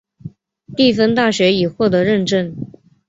[0.75, 2.55] 蒂芬大学已获得认证。